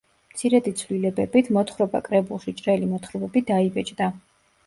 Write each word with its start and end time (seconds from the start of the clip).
მცირედი 0.35 0.71
ცვლილებებით, 0.79 1.51
მოთხრობა 1.57 2.01
კრებულში 2.09 2.53
„ჭრელი 2.61 2.89
მოთხრობები“ 2.95 3.47
დაიბეჭდა. 3.53 4.09